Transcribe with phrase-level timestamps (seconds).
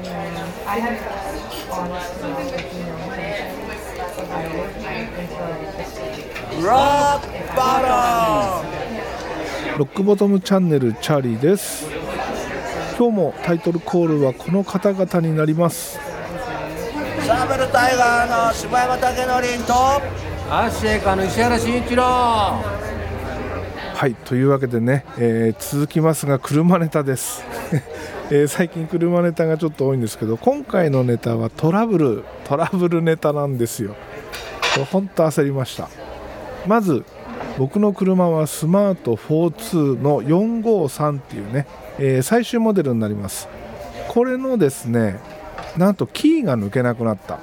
[0.00, 0.02] I
[0.80, 0.96] have
[6.62, 8.62] ロックバ
[9.74, 11.86] トロックボトムチャンネルチャーリーです。
[12.98, 16.00] 今日もタイトルコールはこの方々になります。
[17.22, 19.74] シャベルタイガーの柴山武則と
[20.50, 22.02] アッシェイカの石原慎一郎。
[22.02, 22.62] は
[24.06, 27.44] いというわけでね、えー続きますが車ネタです、
[28.32, 33.96] えー最近車ネタがちょっと多いんですけど今回のネタはトラブルトラブルネタなんですよ。
[34.74, 35.88] これ本当焦りました。
[36.66, 37.04] まず
[37.58, 41.66] 僕の車はスマート42の453っていうね、
[41.98, 43.48] えー最終モデルになります。
[44.08, 45.18] これのですね
[45.76, 47.40] なんとキーが抜けなくなった。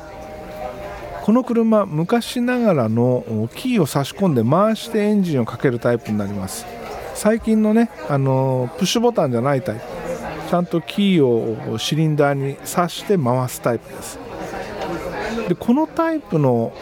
[1.24, 6.66] この車昔ながらのキーを差し込んで回してエンジンをかけるタイプになります。
[7.14, 9.97] 最近のねあのプッシュボタンじゃないタイプ。
[10.50, 14.20] ちゃんとキーをシリンダーに挿して回すタイプです。
[15.48, 16.74] でこのタイプの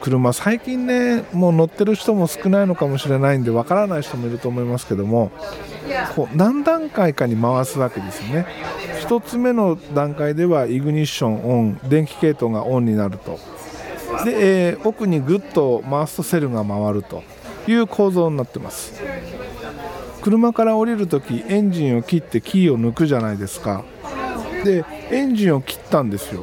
[0.00, 5.30] 車最近ねもう乗ってる人も少ないのかもしれないんでわからない人もいると思いますけども
[6.14, 8.46] こう何段階かに回すわけですよね。
[9.06, 13.38] 1つ目の段階ではイグニッションオン電気系統がオンになると。
[14.24, 17.22] で、えー奥にグッと回すとセルが回ると
[17.66, 19.00] いう構造になってます。
[20.26, 23.84] 車から降りるときエンジンを切ってキーを抜くじゃないですか。
[24.64, 26.42] でエンジンを切ったんですよ。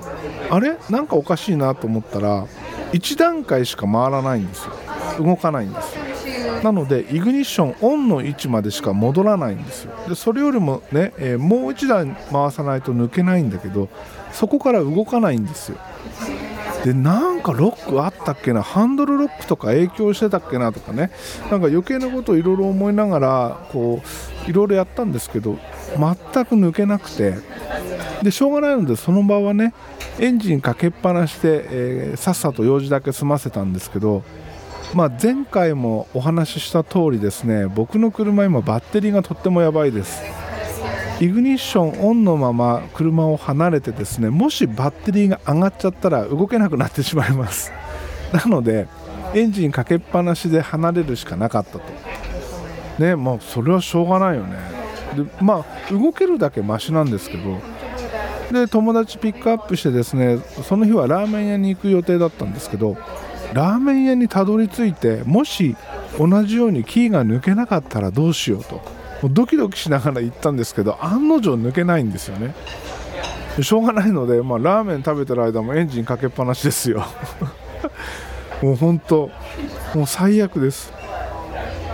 [0.50, 0.78] あれ？
[0.90, 2.48] なんかおかしいなと思ったら
[2.94, 4.72] 1段階しか回らないんですよ。
[5.20, 6.04] 動かないんですよ。
[6.64, 9.92] なのでイグニッションオンの位置までしか戻らないんですよ。
[10.08, 13.90] でそれよりもね、えーもう1段回さないと抜けないんだけど
[14.32, 15.78] そこから動かないんですよ。
[16.84, 21.12] でなんかロックあったっけなハンドルロックとか影響してたっけなとかね。
[21.50, 24.02] なんか余計なことをいろいろ思いながらこ
[24.48, 25.58] ういろいろやったんですけど
[25.98, 27.36] 全く抜けなくて。
[28.24, 29.74] でしょうがないのでその場はね
[30.18, 34.24] エンジンかけっぱなしで、えーさっさと用事だけ済ませたんですけど、
[34.94, 40.43] まあ、前回もお話しした通りですね僕の車今バッテリーがとってもやばいです。
[41.24, 47.72] イグニッションオンのまま車を離れてですねもしバッテリーが上がっちゃったら動けなくなってしまいます。
[48.34, 48.88] なので
[49.34, 51.82] エンジンかけっぱなしで離れるしかなかったと。
[53.00, 54.58] ねまあそれはしょうがないよね。
[55.16, 57.62] でまあ動けるだけマシなんですけど
[58.52, 62.98] で友達ピックアップしてですねその日はラーメン屋に行く予定だったんですけど
[63.54, 65.78] ラーメン屋にたどり着いてもし
[66.20, 69.03] 同じようにキーが抜けなかったらどうしようと。
[69.24, 72.54] もうドキドキしながら行ったんですけど案の定抜けないんですよね。
[73.62, 77.06] しょうがないので、まあ、ラーメン食べてる間もエンジンかけっぱなしですよ。
[78.62, 79.30] もう本当
[79.96, 80.92] もう最悪です。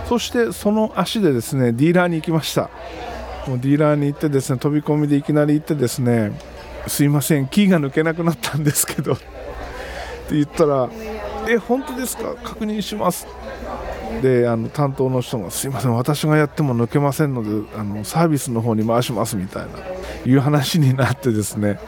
[0.08, 2.68] そしてその足でですねディーラーに行きました。
[3.46, 6.32] もうディーラーに行ってですね飛び込みでいきなり行ってですね
[6.88, 9.24] すいませんキーが抜けなくなったんですけどって
[10.32, 10.88] 言ったら
[11.48, 12.34] え本当ですか？
[12.42, 13.26] 確認します。
[14.22, 19.70] であの担当の人がすいません私がやっても抜けませんのであのサービスの方に回しますみたいな
[20.26, 21.78] いう話になってですね。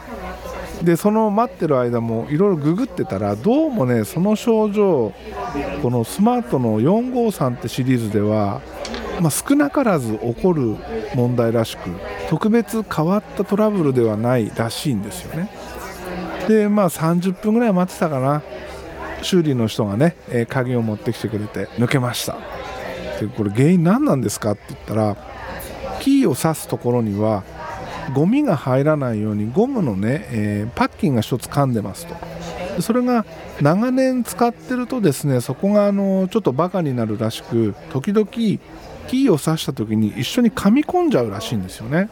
[0.81, 5.13] でその待ってる間もいろいろググってたらどうもねその症状
[5.81, 8.61] このスマートの453ってシリーズでは、
[9.21, 10.75] まあ、少なからず起こる
[11.15, 11.89] 問題らしく
[12.29, 15.49] 特別変わったトラブルではないらしいんですよね。
[16.47, 18.41] でまあ30分ぐらい待ってたかな。
[19.23, 22.37] 修理の人がね、え鍵を持ってきてくれて抜けました。
[23.19, 25.17] でこれ原因何なんですかって言ったら
[25.99, 27.43] キーを刺すところには
[28.13, 32.15] ゴミが入らないようにゴムのね、えーパッキンが1つ噛んでますと。
[32.81, 33.25] それが
[33.61, 42.09] 長年使ってるとですねそこがあのちょっとバカになるらしく時々キーを刺した時に一緒に噛み込んじゃうらしいんですよね。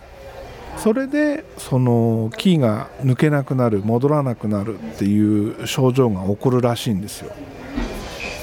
[0.81, 7.31] それでそのキーが抜けなくなる戻らなくなるっていう症状が起こるらしいんですよ。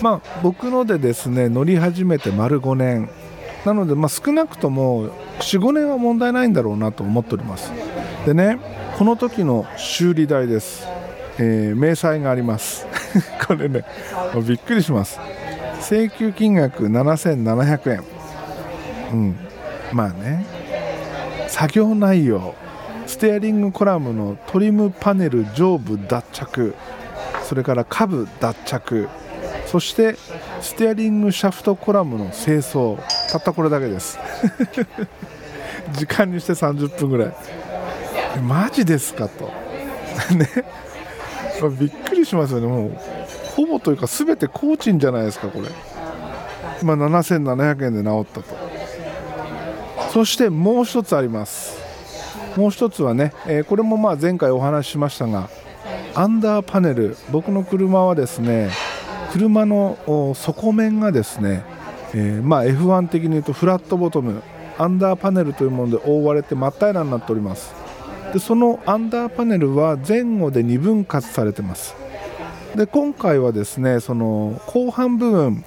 [0.01, 3.11] まあ僕のでですね乗り始めて丸5年。
[3.65, 5.09] なので、まあ、少なくとも
[5.41, 7.73] 45年は問題ないんだろうなと思っております。
[8.25, 8.61] でね
[8.97, 10.87] この時の修理代です、
[11.39, 12.87] えー明細があります。
[13.49, 13.83] これね
[14.47, 15.19] びっくりします。
[15.81, 18.05] 請求金額7700円。
[19.13, 19.37] うん。
[19.93, 20.58] まあね。
[21.49, 22.55] 作業内容。
[23.07, 26.75] ステアリングコラムのトリムパネル上部脱着。
[27.43, 29.09] それから下部脱着。
[29.67, 30.17] そして
[30.61, 32.99] ステアリングシャフトコラムの清掃。
[33.31, 34.19] たったこれだけです。
[35.93, 37.33] 時間にして30分ぐらい。
[38.43, 39.51] マジですかと。
[40.37, 40.49] ね。
[41.79, 42.67] びっくりしますよね。
[42.67, 42.93] もう
[43.57, 45.69] ほぼというか全て工賃じゃないですかこれ。
[46.83, 48.68] 今7700円で治ったと。
[50.13, 51.77] そしてもう一つあります。
[52.57, 55.49] もう一つはね、えーこれもまあ前回お話ししましたが
[56.15, 58.71] アンダーパネル僕の車はですね
[59.33, 61.63] 車の底面がですね、
[62.15, 64.43] えーまあ F1 的に言うとフラットボトム
[64.79, 67.75] アンダーパネルというもので覆われて真っ平らになっております。
[68.33, 71.95] でそのアンダーパネルは前後で2分割されてます。
[72.75, 75.65] で今回はですねその後半部分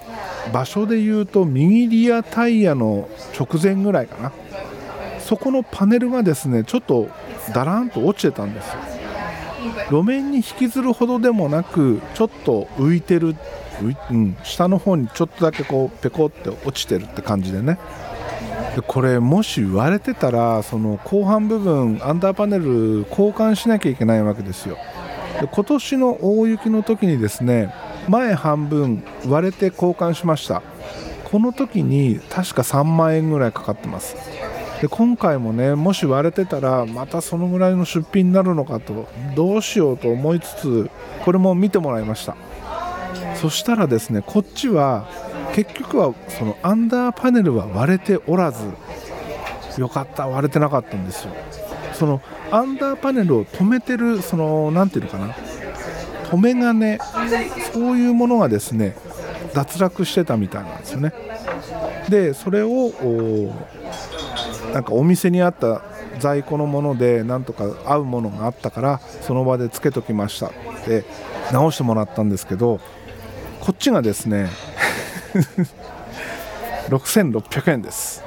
[0.53, 4.31] 場所で言うと右リアタイヤの直前ぐらいかな。
[5.19, 7.07] そこのパネルがですねちょっと
[7.53, 8.73] だらんと落ちてたんですよ。
[9.89, 13.35] 路面に引きずるほどでもなくちょっと浮いてる
[14.11, 17.79] うん、下の方にちょっとだけこうペコって落ちてるって感じでね。
[18.75, 24.77] でこれもし割れてたらその後半部分アンダーパネル交換しなきゃいけないわけですよ。
[25.39, 27.73] で今年の大雪の時にですね
[28.07, 30.61] 前半分割れて交換しました。
[31.25, 34.15] この時に確か3万円ぐらいかかってます。
[34.81, 40.89] で今回もねもし割れてたらまたそのぐらいの出費になるのかとどうしようと思いつつ
[41.23, 42.35] これも見てもらいました。
[43.35, 45.07] そしたらですねこっちは
[45.53, 48.65] 結局はそのアンダーパネルは割れておらず
[49.77, 51.31] よかった割れてなかったんですよ。
[51.93, 52.21] その
[52.51, 55.35] アンダーパネルを止めてるそのなんていうのかな
[56.31, 56.97] 止め金
[57.73, 58.95] そういうものがですね
[59.53, 61.13] 脱落してたみたいなんですよね。
[62.09, 63.53] でそれをお
[64.73, 65.81] なんかお店にあった
[66.19, 70.47] 在庫のものでなんとか合うものがあったからその場でつけときました。
[70.47, 70.51] っ
[70.85, 71.03] て
[71.51, 72.79] 直してもらったんですけど
[73.59, 74.49] こっちがですね
[76.89, 78.23] 6600円です。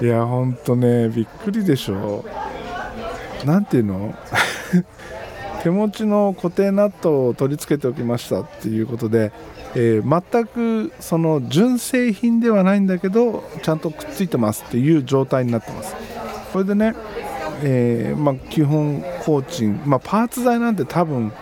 [0.00, 2.24] いやほんとねびっくりでしょ。
[3.44, 4.14] なんていうの？
[5.62, 9.32] 手持ちの固定ナットを取り付けておきましたっていうことで、
[9.74, 15.94] えー全くその純正品ではないんだけどちゃんとくっついてますっていう状態になってます。
[16.52, 16.94] これでね、
[17.62, 21.32] えーまあ、基本工賃、まあ、パーツ代なんて多分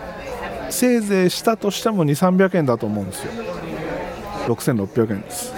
[0.68, 3.32] せいぜいしたとしても2300円だと思うんですよ。
[4.46, 5.54] 6600円です。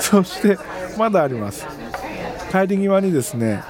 [0.10, 0.58] そして
[0.98, 1.66] まだあります。
[2.50, 3.62] 帰り際にですね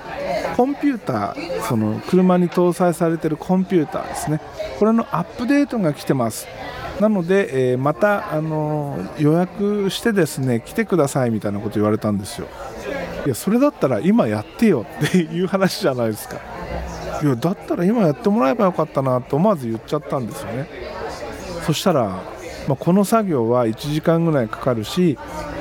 [0.57, 4.41] コンピューターその車に搭載されているコンピューターですね。
[4.79, 6.47] これのアップデートが来てます。
[7.01, 12.47] なので、えーまた、あの予約してですね来てくださいみたいなこと言われたんですよ。
[13.25, 16.39] いやそれだったら今やってよっていう話じゃないですか。
[17.23, 20.69] いやだったら今やってもらえばよかったなと思わず言っちゃったんですよね。
[21.65, 22.21] そしたら、
[22.69, 25.19] まあ、この作業は1時間ぐらいかかるし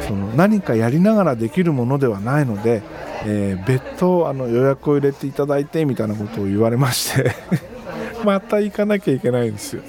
[0.07, 2.81] その何かやりながらできるものではないので、
[3.25, 7.31] えー別途あの予約を入れていただいてみたいなことを言われまして
[8.25, 9.81] また行かなきゃいけないんですよ。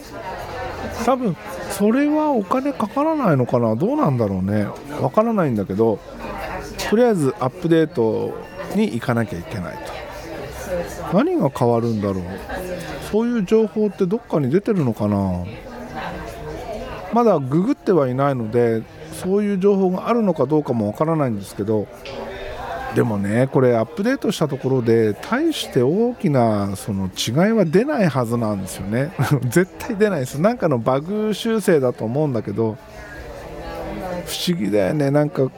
[1.04, 1.36] 多分
[1.70, 3.74] それはお金かからないのかな？
[3.76, 4.66] どうなんだろうね？
[5.00, 5.98] わからないんだけど
[6.90, 8.32] とりあえずアップデート
[8.76, 9.76] に行かなきゃいけない
[11.10, 11.16] と。
[11.16, 12.22] 何が変わるんだろう？
[13.10, 15.44] そういう情報ってどっかに出てるのかな？
[17.12, 18.82] まだググってはいないので
[19.12, 21.86] そういう情報があるのかどうかもわからないんですけど
[22.94, 29.12] でもねこれアップデートしたところで大して大きなその違いは出ないはずなんですよね。
[29.48, 30.40] 絶対出ないです。
[30.40, 32.76] なんかのバグ修正だと思うんだけど
[34.26, 35.10] 不思議だよね。
[35.10, 35.50] なんか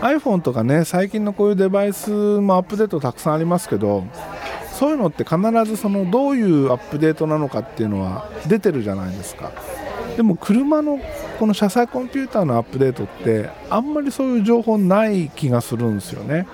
[0.00, 4.04] iPhone とかね最近のこういうデバイスもアップデートたくさんありますけど
[4.72, 9.52] そういうのって必ずそのどういうアップデートなのかっていうのは出てるじゃないですか。
[10.16, 10.98] でも車の
[11.38, 16.46] この車載コンピューターのアップデートってあんまりそういう情報ない気がするんですよね。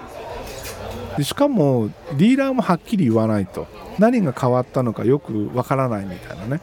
[1.16, 3.66] でしかもディーラーもはっきり言わないと。
[3.98, 6.60] 何が変わったのかよくわからないみたいなね。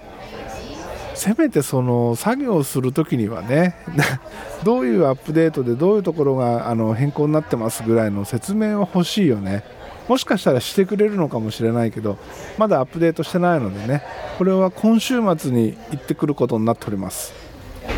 [1.16, 3.75] せめてその作業するときにはね
[4.64, 9.64] どういうアップデートでどういうところがあの変更になってますぐらいの説明は欲しいよね。
[10.07, 12.17] もしかしたらしてくれるのかもしれないけど
[12.57, 14.03] まだアップデートしてないのでね
[14.38, 17.33] これは今週末に行ってくることになっております。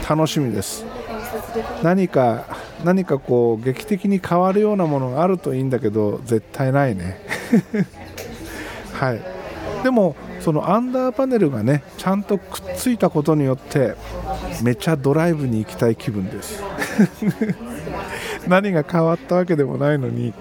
[0.07, 0.85] 楽しみです。
[1.83, 2.45] 何か
[2.83, 7.19] 何かこう劇的に変わるようなものがあるといいんだけど絶対ないね。
[8.93, 9.21] はい。
[9.83, 13.95] でもそのアンダーパネルがねちゃんとくっついたことによって
[14.63, 16.63] めちゃドライブに行きたい気分です。
[18.47, 20.33] 何が変わったわけでもないのに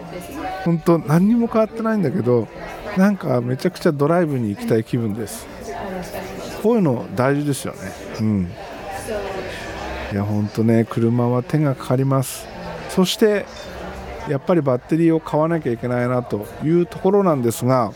[0.66, 2.48] 本当何にも変わってないんだけど
[2.98, 5.46] なんかめちゃくちゃドライブに行きたい気分です。
[6.62, 7.78] こういうの大事ですよね。
[8.20, 8.50] うん。
[10.12, 12.48] いや本当ね車は手がかかります。
[12.88, 13.46] そして
[14.28, 17.92] やっぱりバッテリーを買わなきゃいけないなというところなんですが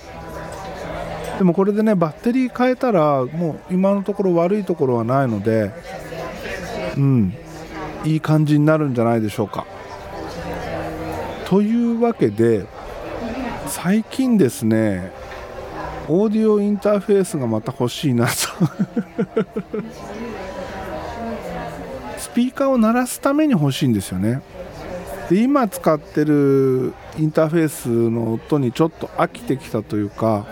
[1.38, 5.72] でもこれでねバッテリー変えたらもう今のところ悪いところはないので
[6.96, 7.34] うん
[8.04, 9.66] いい感じになるんじゃないでしょうか。
[11.50, 12.64] というわけで
[13.66, 15.10] 最近ですね
[16.08, 18.32] オーディオインターフェースがまた欲しいなと。
[22.18, 24.42] スピーカーを鳴らすために欲しいんですよね。
[25.28, 30.46] で今使ってるインターフェースの音にちょっと飽きてきたというか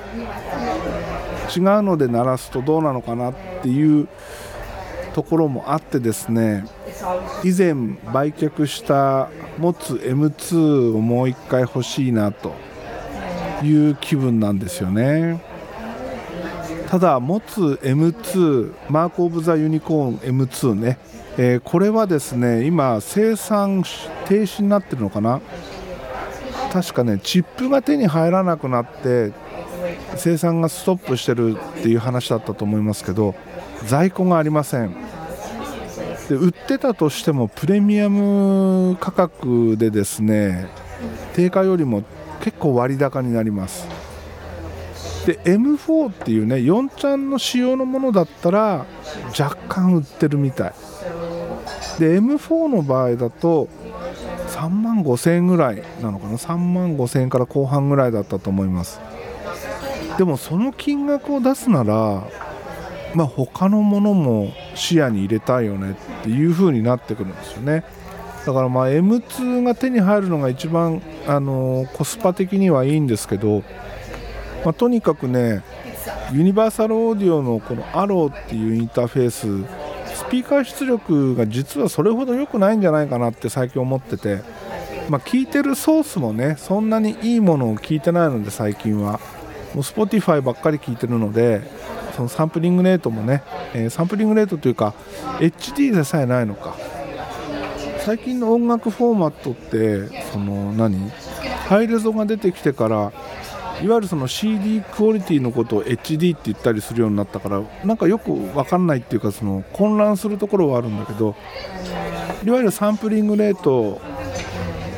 [1.56, 4.08] 違うので鳴らすとどうなのかなっていう
[5.14, 6.64] ところもあってですね
[7.44, 7.74] 以前
[8.12, 9.28] 売却した
[9.58, 12.54] 持つ M2 をもう一回欲しいなと
[13.62, 15.40] いう気分なんですよね。
[16.88, 20.98] ただ持つ M2 マーク・オブ・ザ・ユニコーン M2 ね、
[21.36, 23.82] えー、これはですね今生産
[24.26, 25.40] 停止になってるのかな。
[26.72, 29.32] 確かねチップが手に入らなくなって
[30.16, 33.34] 生産がストップしてるっていう話だったと思いますけど
[33.86, 35.07] 在庫がありません。
[36.28, 40.68] で売ってたとしてもプレミアム価格でですね
[41.34, 42.04] 定価よりも
[42.40, 43.86] 結構割高になります。
[45.26, 48.86] で M4 っていうね4ちゃんの仕様のものだったら
[49.38, 50.72] 若干売ってるみたい。
[51.98, 53.68] で M4 の場合だと
[54.48, 59.00] 3万5000円ぐらいなのかな？3万5000円から後半ぐらいだったと思います。
[60.16, 62.24] でもその金額を出すなら
[63.14, 67.84] まあ他のものも視野に入れたいよねっていう風になってくるんですよね。
[68.46, 73.62] だからまあ M2 が手に入るのが一番あのコスパ的にはいいんですけど、
[74.64, 75.62] まあ、とにかくね
[76.32, 84.40] ユニバーサルオーディオのこの ARO っていうインターフェーススピーカー出力が実はそれほど良くないんじゃないかなって最近思ってて、
[85.10, 89.20] まあ、聞いてるソースもねそんなにいいものを聞いてないので最近は。
[89.74, 91.60] もう Spotify ばっかり聞いてるので
[92.18, 93.44] そのサンプリングレートもね、
[93.74, 94.92] えー、サンプリングレートというか
[95.38, 96.74] HD でさえないのか。
[98.00, 101.10] 最近の音楽フォーマットってその何？
[101.68, 103.12] ハイレゾが出てきてから
[103.82, 111.36] いわゆるその CD クオリティのことを HD って言ったりするようになったからなんかよく分かんないっていうかその混乱するところはあるんだけど
[112.44, 114.00] いわゆるサンプリングレート、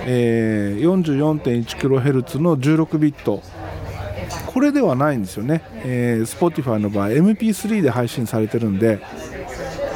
[0.06, 3.42] えー、44.1kHz の16ビット
[4.52, 9.00] これではないんですよね、えー、Spotify の場合 MP3 で配信されてるんで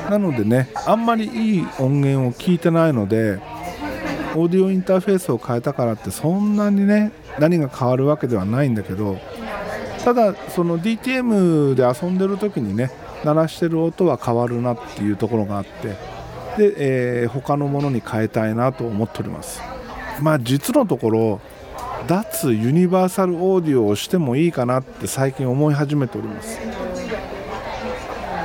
[0.09, 3.41] なのでねあんまりいい音源を聞いてないので
[4.37, 9.19] オーディオインターフェースを変えたからってそんなにね何が変わるわけではないんだけど
[10.05, 12.93] ただその DTM で遊んでる時にね
[13.25, 15.97] 鳴らしてる音は変わるなっていうところがあって
[16.59, 19.61] で、えー、他のものに変えたいなと思っております。
[20.21, 21.41] まあ実のところ
[22.07, 26.59] 脱ユニバーサルオーディオをしてもいいかなって最近思い始めております。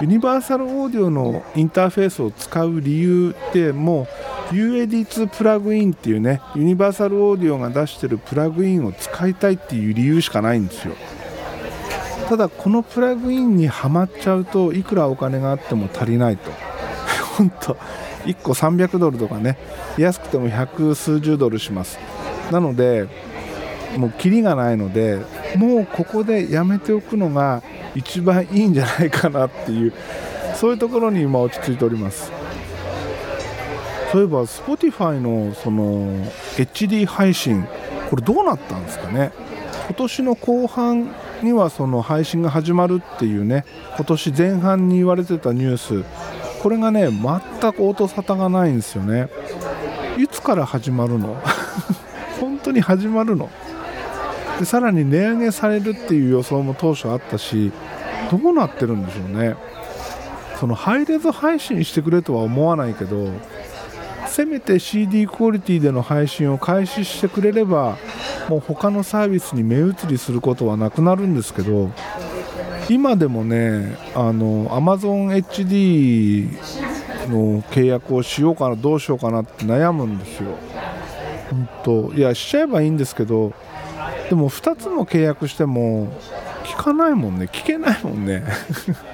[0.02, 4.08] ユニバーサルオーディオのインターフェースを使う理由っても
[4.52, 10.96] う UAD2 プラグインっていうねユニバーサルオーディオが出してるプラグインを使いたいっていう理由しかないんですよ。
[12.30, 16.52] ただこのプラグインにはまっちゃうといくらお金があっても足りないと。
[17.38, 17.74] 本当
[18.26, 19.58] 1個300ドルとかね
[19.98, 22.00] 安くても百数十ドルします。
[22.52, 23.08] なので
[23.98, 25.20] もうキリがないので
[25.58, 27.62] もうここでやめておくのが
[27.96, 29.94] 一番いいんじゃないかなっていう
[30.56, 32.32] そういうところに今落ち着いております。
[34.12, 36.08] そういえば Spotify のその
[36.58, 37.66] HD 配信
[38.10, 39.32] これどうなったんですかね？
[39.88, 41.10] 今年の後半
[41.44, 43.66] にはその配信が始まるっていうね
[43.96, 46.04] 今年前半に言われてたニュース
[46.62, 49.30] これがね全く音沙汰がないんですよね。
[50.18, 51.38] いつから始まるの？
[52.42, 53.50] 本当に始まるの？
[54.60, 57.72] でさらに値上げされるっていう予想も当初あったし
[58.30, 59.56] どうなってるんでしょうね
[60.60, 63.32] そのハイレゾ配信してくれとは思わないけど
[64.28, 67.98] せめて CD クオリティでの配信を開始してくれれば
[68.50, 71.90] もう他のサービスに目移りすることはなくなるんですけど
[72.90, 76.50] 今でもねあの AmazonHD
[77.30, 80.50] の契約をしようかなどうしようかなって悩むんですよ。
[81.50, 83.54] 本当いやしちゃえばいいんですけど
[84.30, 86.08] でも2つも契約しても
[86.64, 87.50] 聞かないもんね。
[87.52, 88.44] 聞けないもんね。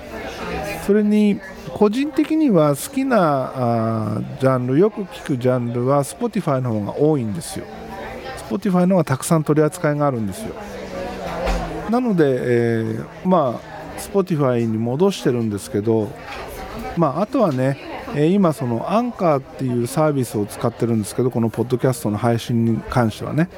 [0.86, 1.40] それに
[1.74, 7.66] 個人的には好きなあジャンルよく聞くジャンルは Spotify の方が多いんですよ。
[8.50, 10.54] Spotify の方がたくさん取り扱いがあるんですよ。
[11.90, 16.12] なので、えー、まあ Spotify に戻してるんですけど
[16.98, 23.50] まああとはねえ今そのアンカーっていうサービスを使ってるんですけどこのポッドキャストの配信に関してはね。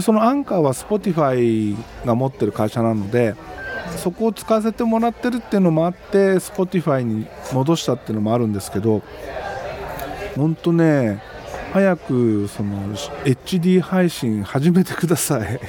[0.00, 3.34] そのアンカーは Spotify が持ってる会社なので
[3.96, 9.02] そこを使わせてもらってるっていうのもあって Spotify に戻したっていうのもあるんですけど
[10.36, 11.22] 本当ね
[11.72, 15.60] 早くその HD 配信始めてください。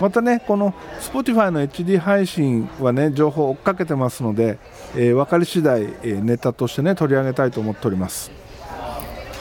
[0.00, 4.58] またねこの Spotify の HD 配信はね情報を追っかけてますので、
[4.94, 8.30] えー、分かり次第、えー、ネタとしてね取り上げたいと思っております。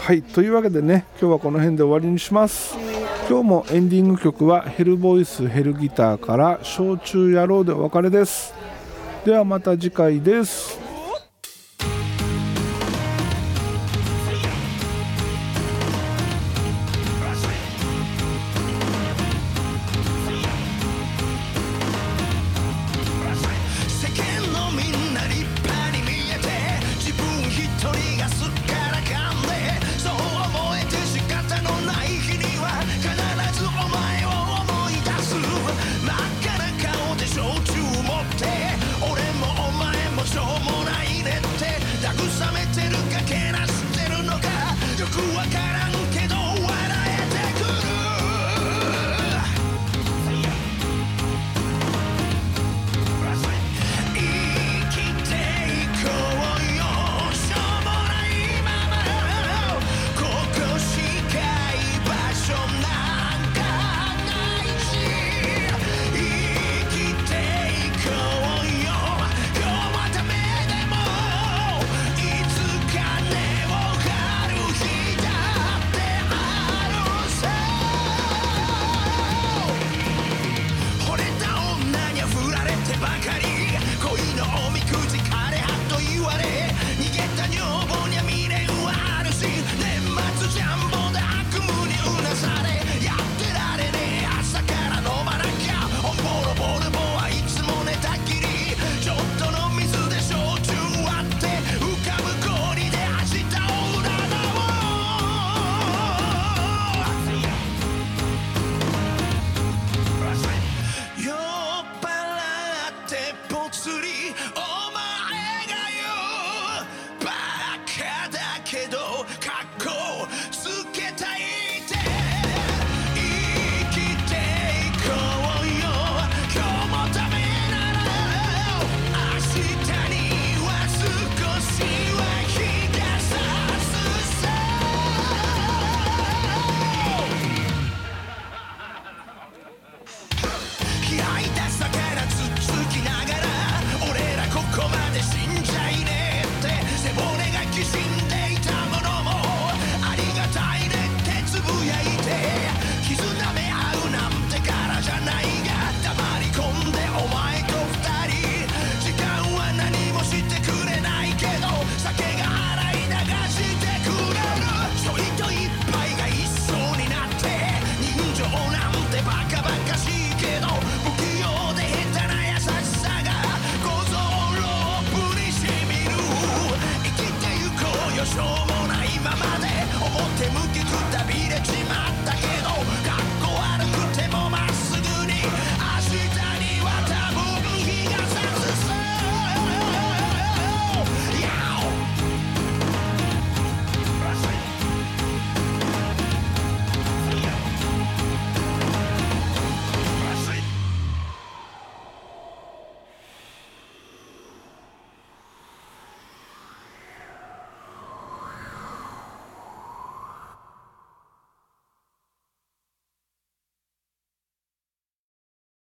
[0.02, 2.78] はいというわけでね今日はこの辺で終わりにします。
[3.28, 8.54] 今日もエンディング曲はヘルボイスヘルギターから「焼酎野郎」でお別れです。
[9.26, 10.85] ではまた次回です。